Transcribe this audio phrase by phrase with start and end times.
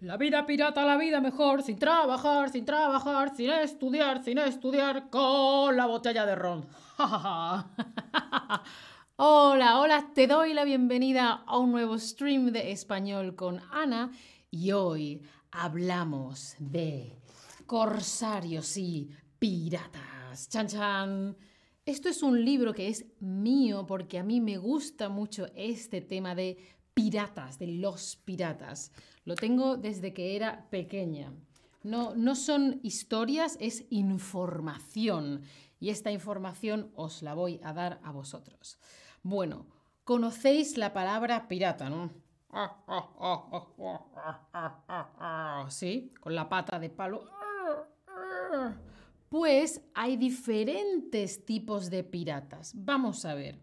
[0.00, 5.76] La vida pirata, la vida mejor, sin trabajar, sin trabajar, sin estudiar, sin estudiar, con
[5.76, 6.66] la botella de ron.
[9.16, 14.10] hola, hola, te doy la bienvenida a un nuevo stream de español con Ana
[14.50, 15.22] y hoy
[15.52, 17.16] hablamos de
[17.64, 19.08] corsarios y
[19.38, 20.48] piratas.
[20.48, 21.36] Chan chan.
[21.86, 26.34] Esto es un libro que es mío porque a mí me gusta mucho este tema
[26.34, 26.58] de
[26.94, 28.92] piratas, de los piratas.
[29.24, 31.32] Lo tengo desde que era pequeña.
[31.82, 35.42] No, no son historias, es información.
[35.80, 38.78] Y esta información os la voy a dar a vosotros.
[39.22, 39.66] Bueno,
[40.04, 42.10] conocéis la palabra pirata, ¿no?
[45.68, 47.24] Sí, con la pata de palo.
[49.28, 52.72] Pues hay diferentes tipos de piratas.
[52.76, 53.58] Vamos a ver.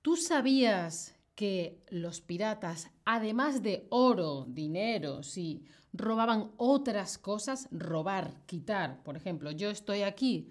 [0.00, 9.02] ¿Tú sabías que los piratas, además de oro, dinero, sí, robaban otras cosas, robar, quitar.
[9.02, 10.50] Por ejemplo, yo estoy aquí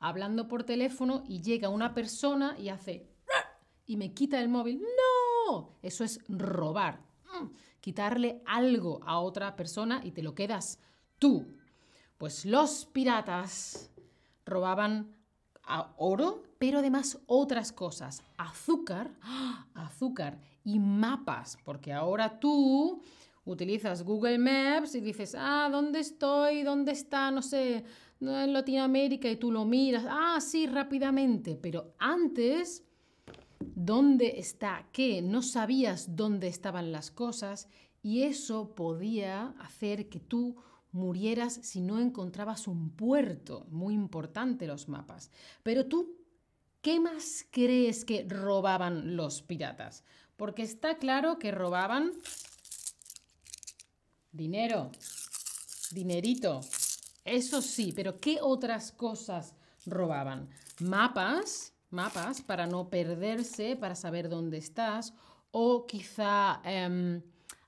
[0.00, 3.06] hablando por teléfono y llega una persona y hace
[3.86, 4.82] y me quita el móvil.
[5.46, 6.98] No, eso es robar.
[7.32, 10.80] Mm, quitarle algo a otra persona y te lo quedas
[11.20, 11.46] tú.
[12.18, 13.92] Pues los piratas
[14.44, 15.14] robaban
[15.96, 19.10] oro, pero además otras cosas, azúcar,
[19.74, 23.02] azúcar y mapas, porque ahora tú
[23.44, 26.62] utilizas Google Maps y dices, ah, ¿dónde estoy?
[26.62, 27.30] ¿Dónde está?
[27.30, 27.84] No sé,
[28.20, 32.82] en Latinoamérica y tú lo miras, ah, sí, rápidamente, pero antes,
[33.60, 35.20] ¿dónde está qué?
[35.20, 37.68] No sabías dónde estaban las cosas
[38.02, 40.56] y eso podía hacer que tú
[40.94, 43.66] murieras si no encontrabas un puerto.
[43.70, 45.30] Muy importante los mapas.
[45.62, 46.16] Pero tú,
[46.80, 50.04] ¿qué más crees que robaban los piratas?
[50.36, 52.12] Porque está claro que robaban
[54.30, 54.92] dinero,
[55.90, 56.60] dinerito.
[57.24, 59.54] Eso sí, pero ¿qué otras cosas
[59.86, 60.48] robaban?
[60.78, 65.12] Mapas, mapas para no perderse, para saber dónde estás,
[65.50, 67.22] o quizá em,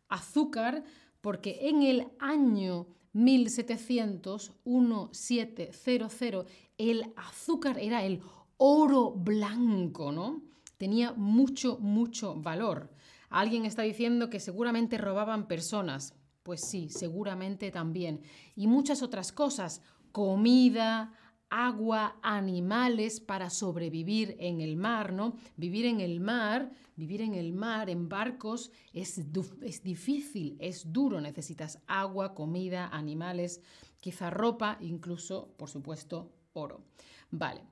[0.09, 0.85] azúcar,
[1.21, 6.47] porque en el año 1700, 1700,
[6.77, 8.21] el azúcar era el
[8.59, 10.43] oro blanco, ¿no?
[10.77, 12.91] Tenía mucho, mucho valor.
[13.31, 16.15] Alguien está diciendo que seguramente robaban personas.
[16.43, 18.21] Pues sí, seguramente también.
[18.55, 19.81] Y muchas otras cosas.
[20.13, 21.15] Comida,
[21.51, 25.37] agua, animales para sobrevivir en el mar, ¿no?
[25.57, 29.23] Vivir en el mar, vivir en el mar, en barcos, es,
[29.63, 31.21] es difícil, es duro.
[31.21, 33.61] Necesitas agua, comida, animales,
[34.01, 36.85] quizá ropa, incluso, por supuesto, oro.
[37.31, 37.63] Vale.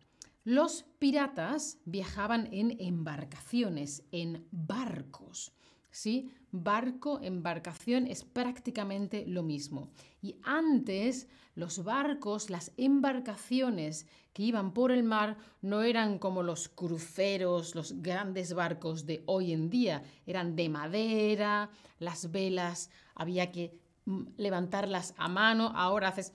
[0.44, 5.52] Los piratas viajaban en embarcaciones, en barcos.
[5.94, 6.28] ¿sí?
[6.56, 9.88] Barco, embarcación es prácticamente lo mismo.
[10.22, 11.26] Y antes
[11.56, 18.00] los barcos, las embarcaciones que iban por el mar no eran como los cruceros, los
[18.02, 25.12] grandes barcos de hoy en día, eran de madera, las velas había que mm, levantarlas
[25.16, 26.34] a mano, ahora haces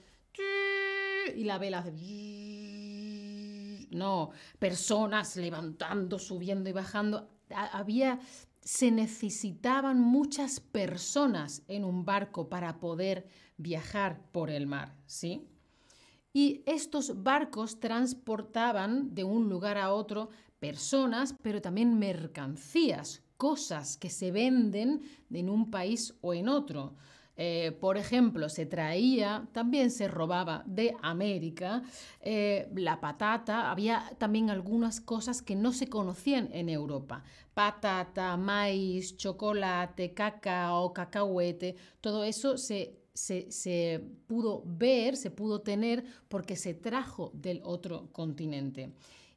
[1.34, 1.91] y la vela hace
[3.91, 7.30] no, personas levantando, subiendo y bajando.
[7.72, 8.19] Había
[8.69, 15.47] se necesitaban muchas personas en un barco para poder viajar por el mar, ¿sí?
[16.34, 24.12] Y estos barcos transportaban de un lugar a otro personas, pero también mercancías, cosas que
[24.12, 25.01] se venden
[25.31, 26.94] en un país o en otro.
[27.42, 31.84] Eh, por ejemplo, se traía, también se robaba de América
[32.20, 37.24] eh, la patata, había también algunas cosas que no se conocían en Europa.
[37.54, 46.58] Patata, maíz, chocolate, cacao, cacahuete, todo eso se, se pudo ver, se pudo tener porque
[46.58, 48.92] se trajo del otro continente.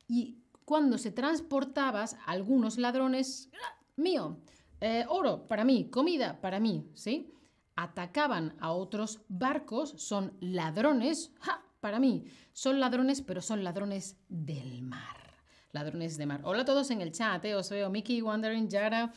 [0.09, 3.79] Y cuando se transportabas, algunos ladrones, ¡ah!
[3.95, 4.39] mío,
[4.81, 7.33] eh, oro para mí, comida para mí, ¿sí?
[7.77, 11.62] Atacaban a otros barcos son ladrones, ¡ja!
[11.81, 15.37] para mí, son ladrones, pero son ladrones del mar.
[15.73, 16.41] Ladrones de mar.
[16.44, 19.12] Hola a todos en el chat, eh, os veo Mickey, Wandering, Yara,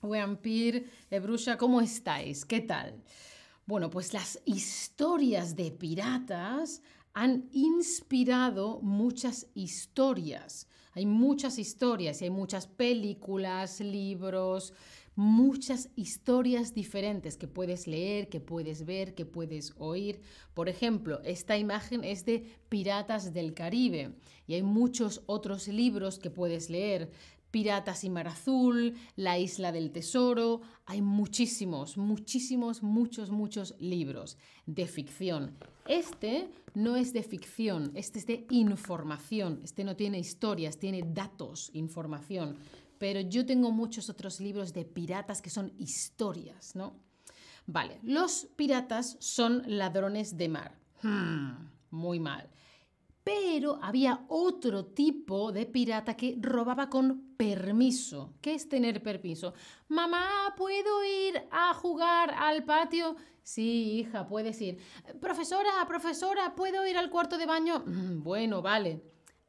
[0.00, 2.44] Weampir, Ebrusha, ¿cómo estáis?
[2.44, 3.02] ¿Qué tal?
[3.66, 6.82] Bueno, pues las historias de piratas
[7.12, 10.68] han inspirado muchas historias.
[10.94, 14.72] Hay muchas historias y hay muchas películas, libros,
[15.18, 20.20] muchas historias diferentes que puedes leer, que puedes ver, que puedes oír.
[20.54, 24.12] Por ejemplo, esta imagen es de Piratas del Caribe
[24.46, 27.10] y hay muchos otros libros que puedes leer.
[27.50, 30.60] Piratas y Mar Azul, La Isla del Tesoro.
[30.86, 34.36] Hay muchísimos, muchísimos, muchos, muchos libros
[34.66, 35.56] de ficción.
[35.88, 39.62] Este no es de ficción, este es de información.
[39.64, 42.56] Este no tiene historias, tiene datos, información.
[42.98, 46.94] Pero yo tengo muchos otros libros de piratas que son historias, ¿no?
[47.66, 50.78] Vale, los piratas son ladrones de mar.
[51.02, 52.48] Hmm, muy mal.
[53.22, 58.32] Pero había otro tipo de pirata que robaba con permiso.
[58.40, 59.52] ¿Qué es tener permiso?
[59.88, 63.16] Mamá, ¿puedo ir a jugar al patio?
[63.42, 64.78] Sí, hija, puedes ir.
[65.20, 67.82] Profesora, profesora, ¿puedo ir al cuarto de baño?
[67.84, 69.02] Mm, bueno, vale.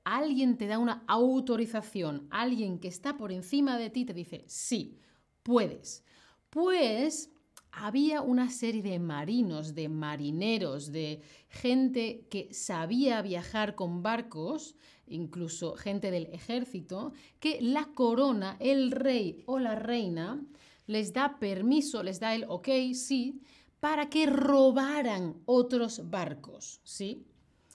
[0.04, 4.98] Alguien te da una autorización, alguien que está por encima de ti te dice, sí,
[5.44, 6.04] puedes.
[6.50, 7.32] Pues
[7.72, 14.76] había una serie de marinos, de marineros, de gente que sabía viajar con barcos,
[15.08, 20.44] incluso gente del ejército, que la corona, el rey o la reina
[20.88, 23.42] les da permiso, les da el ok, sí,
[23.80, 27.29] para que robaran otros barcos, ¿sí?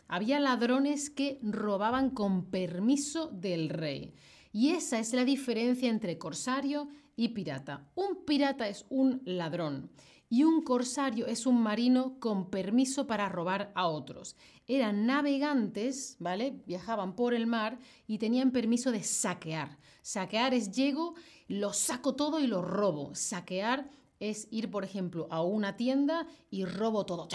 [0.09, 4.15] Había ladrones que robaban con permiso del rey.
[4.53, 7.89] Y esa es la diferencia entre corsario y pirata.
[7.95, 9.91] Un pirata es un ladrón
[10.29, 14.37] y un corsario es un marino con permiso para robar a otros.
[14.67, 16.63] Eran navegantes, ¿vale?
[16.67, 19.79] Viajaban por el mar y tenían permiso de saquear.
[20.03, 21.15] Saquear es llego,
[21.47, 23.15] lo saco todo y lo robo.
[23.15, 23.89] Saquear
[24.21, 27.29] es ir, por ejemplo, a una tienda y robo todo.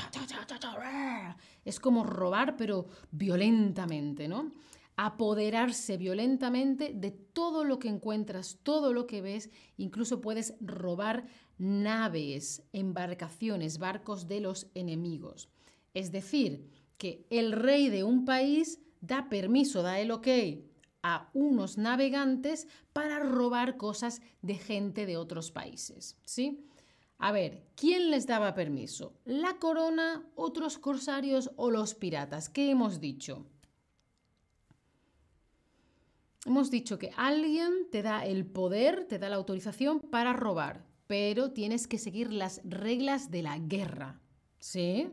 [1.66, 4.52] Es como robar, pero violentamente, ¿no?
[5.02, 11.26] apoderarse violentamente de todo lo que encuentras, todo lo que ves, incluso puedes robar
[11.58, 15.48] naves, embarcaciones, barcos de los enemigos.
[15.94, 20.28] Es decir, que el rey de un país da permiso, da el ok
[21.04, 26.66] a unos navegantes para robar cosas de gente de otros países, ¿sí?
[27.18, 29.14] A ver, ¿quién les daba permiso?
[29.26, 32.48] ¿La corona, otros corsarios o los piratas?
[32.48, 33.46] ¿Qué hemos dicho?
[36.46, 41.52] Hemos dicho que alguien te da el poder, te da la autorización para robar, pero
[41.52, 44.22] tienes que seguir las reglas de la guerra.
[44.58, 45.10] ¿Sí?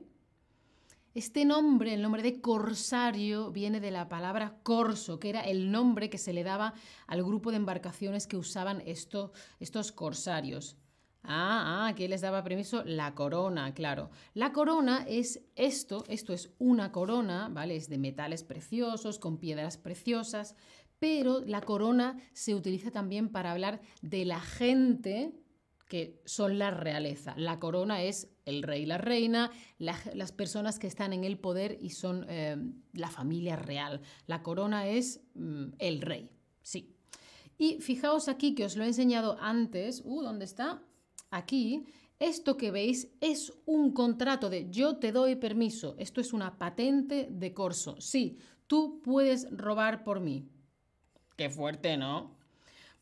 [1.17, 6.11] Este nombre, el nombre de corsario, viene de la palabra corso, que era el nombre
[6.11, 6.75] que se le daba
[7.07, 10.77] al grupo de embarcaciones que usaban esto, estos corsarios.
[11.23, 12.85] Ah, ah, ¿qué les daba permiso?
[12.85, 14.11] La corona, claro.
[14.35, 17.77] La corona es esto, esto es una corona, ¿vale?
[17.77, 20.55] Es de metales preciosos, con piedras preciosas,
[20.99, 25.33] pero la corona se utiliza también para hablar de la gente
[25.89, 27.35] que son la realeza.
[27.37, 31.79] La corona es el rey y la reina, las personas que están en el poder
[31.81, 32.57] y son eh,
[32.93, 34.01] la familia real.
[34.27, 36.31] La corona es mm, el rey,
[36.63, 36.97] sí.
[37.59, 40.83] Y fijaos aquí que os lo he enseñado antes, uh, ¿dónde está?
[41.31, 41.87] Aquí,
[42.19, 47.29] esto que veis es un contrato de yo te doy permiso, esto es una patente
[47.31, 48.01] de corso.
[48.01, 50.51] Sí, tú puedes robar por mí,
[51.37, 52.36] Qué fuerte, ¿no?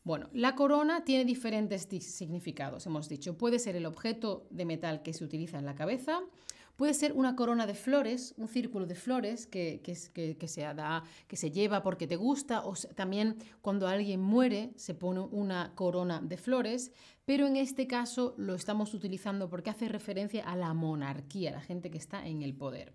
[0.05, 3.39] Bueno, la corona tiene diferentes significados, hemos dicho.
[3.39, 6.21] Puede ser el objeto de metal que se utiliza en la cabeza,
[6.75, 9.95] puede ser una corona de flores, un círculo de flores que, que,
[10.47, 15.19] se, da, que se lleva porque te gusta, o también cuando alguien muere se pone
[15.19, 16.91] una corona de flores,
[17.25, 21.89] pero en este caso lo estamos utilizando porque hace referencia a la monarquía, la gente
[21.89, 22.93] que está en el poder.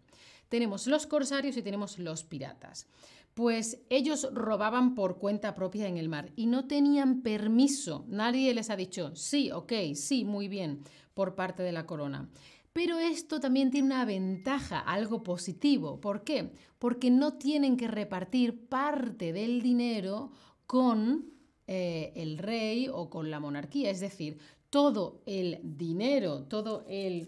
[0.48, 2.88] Tenemos los corsarios y tenemos los piratas
[3.34, 8.04] pues ellos robaban por cuenta propia en el mar y no tenían permiso.
[8.08, 10.80] Nadie les ha dicho, sí, ok, sí, muy bien,
[11.14, 12.28] por parte de la corona.
[12.72, 16.00] Pero esto también tiene una ventaja, algo positivo.
[16.00, 16.52] ¿Por qué?
[16.78, 20.30] Porque no tienen que repartir parte del dinero
[20.66, 21.26] con
[21.66, 23.90] eh, el rey o con la monarquía.
[23.90, 24.38] Es decir,
[24.70, 27.26] todo el dinero, todo el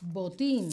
[0.00, 0.68] botín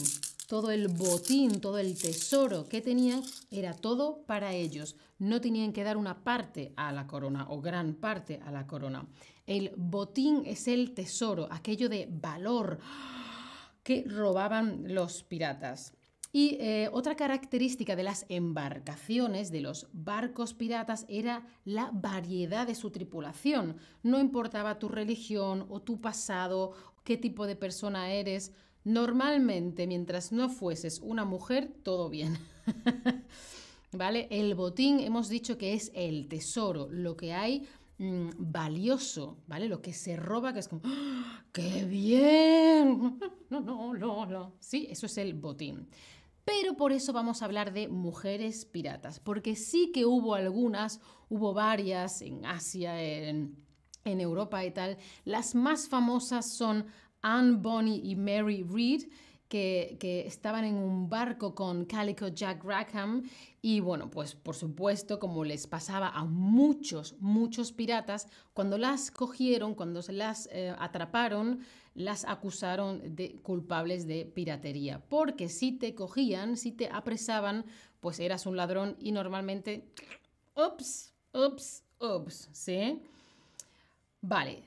[0.52, 4.96] todo el botín, todo el tesoro que tenían, era todo para ellos.
[5.18, 9.06] No tenían que dar una parte a la corona o gran parte a la corona.
[9.46, 12.80] El botín es el tesoro, aquello de valor
[13.82, 15.94] que robaban los piratas.
[16.34, 22.74] Y eh, otra característica de las embarcaciones, de los barcos piratas, era la variedad de
[22.74, 23.76] su tripulación.
[24.02, 26.72] No importaba tu religión o tu pasado,
[27.04, 28.52] qué tipo de persona eres,
[28.84, 32.36] Normalmente, mientras no fueses una mujer, todo bien.
[33.92, 34.26] ¿Vale?
[34.30, 37.68] El botín hemos dicho que es el tesoro, lo que hay
[38.02, 39.68] mm, valioso, ¿vale?
[39.68, 41.44] Lo que se roba, que es como, ¡Ah!
[41.52, 43.18] ¡qué bien!
[43.50, 44.54] No, no, no, no.
[44.60, 45.86] Sí, eso es el botín.
[46.44, 51.52] Pero por eso vamos a hablar de mujeres piratas, porque sí que hubo algunas, hubo
[51.52, 53.54] varias en Asia, en,
[54.04, 54.96] en Europa y tal.
[55.26, 56.86] Las más famosas son
[57.20, 59.02] Anne Bonny y Mary Read
[59.52, 63.22] que, estaban en un barco con Calico Jack Rackham
[63.60, 69.74] y bueno, pues por supuesto, como les pasaba a muchos, muchos piratas, cuando las cogieron,
[69.74, 71.60] cuando se las eh, atraparon,
[71.94, 77.66] las acusaron de culpables de piratería, porque si te cogían, si te apresaban,
[78.00, 79.84] pues eras un ladrón y normalmente,
[80.56, 83.02] ups, ups, ups, ¿sí?
[84.22, 84.62] Vale.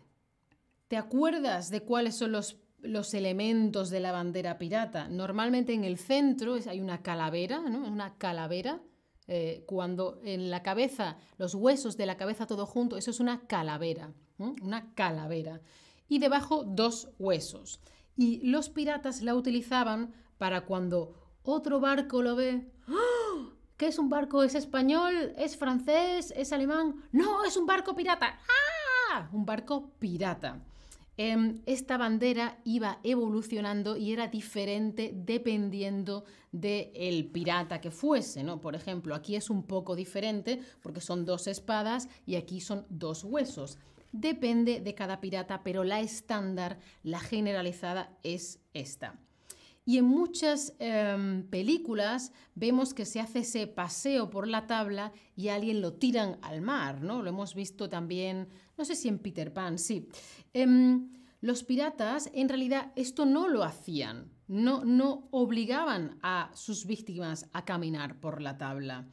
[0.88, 2.56] ¿Te acuerdas de cuáles son los
[2.88, 5.08] los elementos de la bandera pirata.
[5.08, 7.80] Normalmente en el centro hay una calavera, ¿no?
[7.88, 8.82] Una calavera.
[9.28, 13.48] Eh, cuando en la cabeza, los huesos de la cabeza todo junto, eso es una
[13.48, 15.62] calavera, una calavera.
[16.08, 17.82] Y debajo dos huesos.
[18.16, 22.72] Y los piratas la utilizaban para cuando otro barco lo ve.
[22.88, 23.50] ¡Ah!
[23.78, 24.44] ¿Qué es un barco?
[24.44, 25.34] ¿Es español?
[25.38, 26.34] ¿Es francés?
[26.36, 27.04] ¿Es alemán?
[27.12, 28.40] No, es un barco pirata.
[29.12, 29.30] ¡Ah!
[29.34, 30.64] Un barco pirata.
[31.18, 38.60] Em, esta bandera iba evolucionando y era diferente dependiendo del pirata que fuese, ¿no?
[38.60, 43.24] Por ejemplo, aquí es un poco diferente porque son dos espadas y aquí son dos
[43.24, 43.78] huesos.
[44.12, 49.20] Depende de cada pirata, pero la estándar, la generalizada es esta.
[49.86, 55.50] Y en muchas em, películas vemos que se hace ese paseo por la tabla y
[55.50, 57.22] alguien lo tiran al mar, ¿no?
[57.22, 60.08] Lo hemos visto también, no sé si en Peter Pan, sí.
[60.54, 67.48] Em, los piratas en realidad esto no lo hacían, no, no obligaban a sus víctimas
[67.54, 69.08] a caminar por la tabla.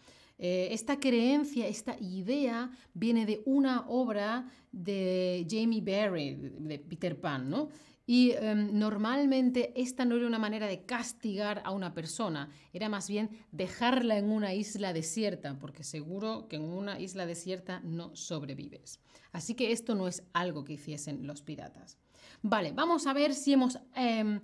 [0.44, 7.48] Eh, esta creencia, esta idea viene de una obra de Jamie Barry, de Peter Pan,
[7.48, 7.68] ¿no?
[8.06, 13.08] Y em, normalmente esta no era una manera de castigar a una persona, era más
[13.08, 18.98] bien dejarla en una isla desierta, porque seguro que en una isla desierta no sobrevives.
[19.30, 21.98] Así que esto no es algo que hiciesen los piratas.
[22.42, 24.40] Vale, vamos a ver si hemos em,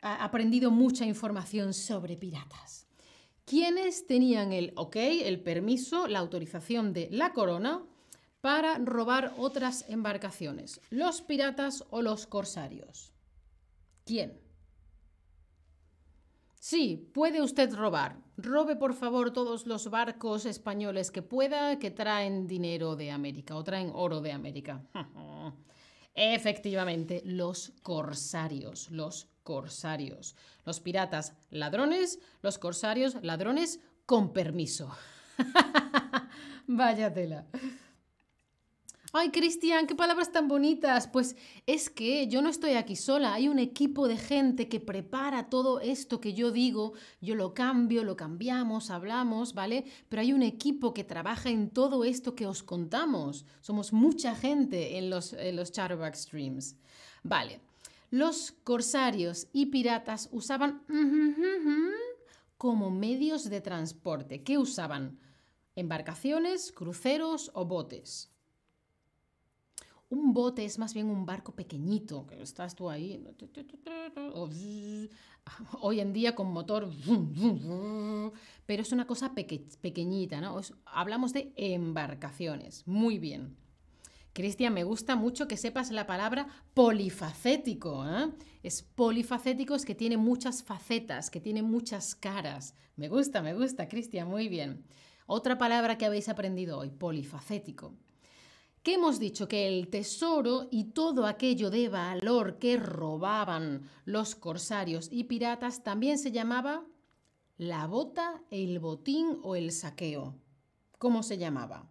[0.00, 2.83] aprendido mucha información sobre piratas.
[3.44, 7.84] ¿Quiénes tenían el ok, el permiso, la autorización de la corona
[8.44, 13.10] para robar otras embarcaciones, los piratas o los corsarios.
[14.04, 14.38] ¿Quién?
[16.60, 18.18] Sí, puede usted robar.
[18.36, 23.64] Robe por favor todos los barcos españoles que pueda que traen dinero de América o
[23.64, 24.84] traen oro de América.
[26.14, 30.34] Efectivamente, los corsarios, los corsarios.
[30.64, 34.90] Los piratas ladrones, los corsarios ladrones con permiso.
[36.66, 37.46] Vaya tela.
[39.16, 41.06] Ay, Cristian, qué palabras tan bonitas.
[41.06, 41.36] Pues
[41.66, 45.78] es que yo no estoy aquí sola, hay un equipo de gente que prepara todo
[45.78, 49.84] esto que yo digo, yo lo cambio, lo cambiamos, hablamos, ¿vale?
[50.08, 53.46] Pero hay un equipo que trabaja en todo esto que os contamos.
[53.60, 56.74] Somos mucha gente en los, en los Streams.
[57.22, 57.60] Vale,
[58.14, 60.84] los corsarios y piratas usaban
[62.56, 64.44] como medios de transporte.
[64.44, 65.18] ¿Qué usaban?
[65.74, 68.30] Embarcaciones, cruceros o botes.
[70.10, 73.20] Un bote es más bien un barco pequeñito, que estás tú ahí.
[75.80, 76.88] Hoy en día con motor,
[78.66, 80.60] pero es una cosa pequeñita, ¿no?
[80.84, 82.86] hablamos de embarcaciones.
[82.86, 83.63] Muy bien.
[84.34, 88.04] Cristian, me gusta mucho que sepas la palabra polifacético.
[88.06, 88.30] ¿eh?
[88.62, 92.74] Es polifacético, es que tiene muchas facetas, que tiene muchas caras.
[92.96, 94.84] Me gusta, me gusta, Cristian, muy bien.
[95.26, 97.94] Otra palabra que habéis aprendido hoy, polifacético
[98.84, 105.08] que hemos dicho que el tesoro y todo aquello de valor que robaban los corsarios
[105.10, 106.84] y piratas también se llamaba
[107.56, 110.34] la bota, el botín o el saqueo.
[110.98, 111.88] ¿Cómo se llamaba?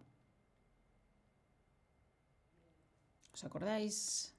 [3.34, 4.34] ¿Os acordáis?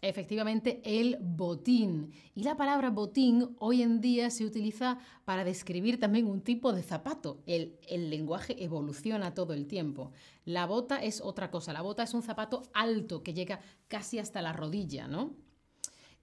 [0.00, 2.10] Efectivamente, el botín.
[2.34, 6.82] Y la palabra botín hoy en día se utiliza para describir también un tipo de
[6.82, 7.42] zapato.
[7.46, 7.78] El,
[8.10, 10.10] lenguaje evoluciona todo el tiempo.
[10.44, 11.72] La bota es otra cosa.
[11.72, 15.36] La bota es un zapato alto que llega casi hasta la rodilla, ¿no?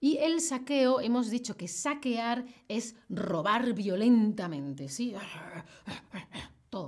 [0.02, 5.14] Y el saqueo, hemos dicho que saquear es robar violentamente, ¿sí?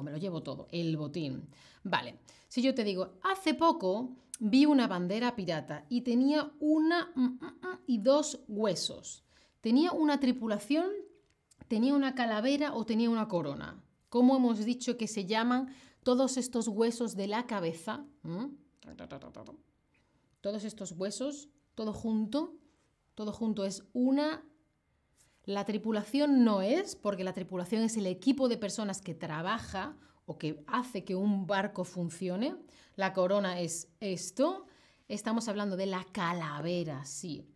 [0.02, 1.48] Me lo llevo todo, el botín.
[1.84, 7.22] Vale, si yo te digo, hace poco vi una bandera pirata y tenía una mm,
[7.22, 9.24] mm, mm, y dos huesos.
[9.62, 10.90] ¿Tenía una tripulación?
[11.68, 13.84] ¿Tenía una calavera o tenía una corona?
[14.10, 18.04] ¿Cómo hemos dicho que se llaman todos estos huesos de la cabeza?
[20.42, 22.56] Todos estos huesos, todo junto,
[23.16, 24.44] todo junto es una
[25.46, 30.38] La tripulación no es, porque la tripulación es el equipo de personas que trabaja o
[30.38, 32.56] que hace que un barco funcione.
[32.96, 34.66] La corona es esto.
[35.08, 37.48] Estamos hablando de la calavera, sí.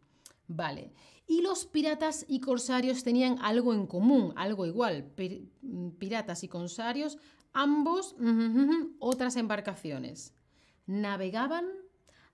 [0.47, 0.93] Vale.
[1.27, 5.11] Y los piratas y corsarios tenían algo en común, algo igual.
[5.97, 7.17] Piratas y corsarios,
[7.53, 8.15] ambos
[8.99, 10.33] otras embarcaciones.
[10.85, 11.65] Navegaban,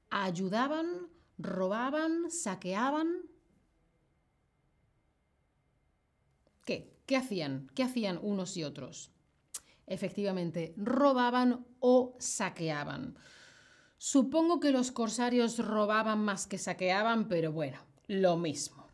[0.09, 3.30] ayudaban, robaban, saqueaban.
[6.65, 6.91] ¿Qué?
[7.05, 7.69] ¿Qué hacían?
[7.75, 9.11] ¿Qué hacían unos y otros?
[9.87, 13.17] Efectivamente, robaban o saqueaban.
[13.97, 18.87] Supongo que los corsarios robaban más que saqueaban, pero bueno, lo mismo.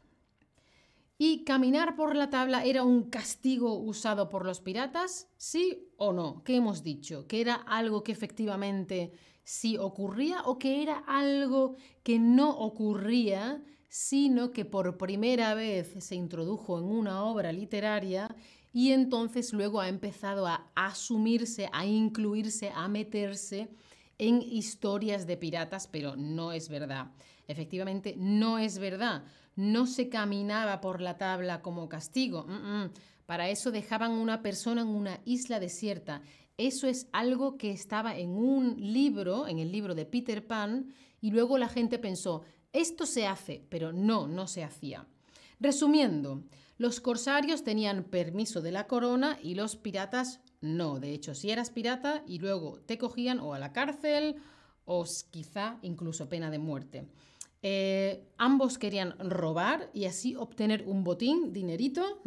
[1.19, 5.27] ¿Y caminar por la tabla era un castigo usado por los piratas?
[5.37, 6.43] ¿Sí o no?
[6.43, 7.25] ¿Qué hemos dicho?
[7.27, 14.51] ¿Que era algo que efectivamente sí ocurría o que era algo que no ocurría, sino
[14.51, 18.35] que por primera vez se introdujo en una obra literaria
[18.73, 23.69] y entonces luego ha empezado a asumirse, a incluirse, a meterse
[24.17, 27.11] en historias de piratas, pero no es verdad.
[27.47, 29.23] Efectivamente, no es verdad.
[29.55, 32.45] No se caminaba por la tabla como castigo.
[33.25, 36.21] Para eso dejaban una persona en una isla desierta.
[36.57, 41.31] Eso es algo que estaba en un libro, en el libro de Peter Pan, y
[41.31, 42.43] luego la gente pensó,
[42.73, 45.07] esto se hace, pero no, no se hacía.
[45.59, 46.43] Resumiendo,
[46.77, 50.99] los corsarios tenían permiso de la corona y los piratas no.
[50.99, 54.35] De hecho, si eras pirata y luego te cogían o a la cárcel
[54.85, 57.07] o quizá incluso pena de muerte.
[57.63, 62.21] Eh, ambos querían robar y así obtener un botín, dinerito.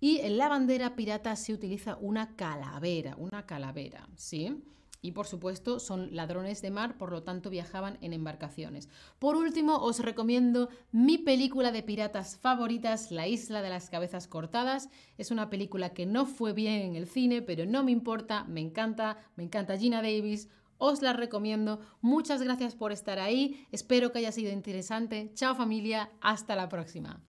[0.00, 4.62] Y en la bandera pirata se utiliza una calavera, una calavera, ¿sí?
[5.02, 8.88] Y por supuesto son ladrones de mar, por lo tanto viajaban en embarcaciones.
[9.18, 14.88] Por último, os recomiendo mi película de piratas favoritas, La isla de las cabezas cortadas.
[15.18, 18.60] Es una película que no fue bien en el cine, pero no me importa, me
[18.60, 20.48] encanta, me encanta Gina Davis.
[20.78, 21.80] Os la recomiendo.
[22.00, 23.66] Muchas gracias por estar ahí.
[23.72, 25.32] Espero que haya sido interesante.
[25.34, 27.20] Chao familia, hasta la próxima.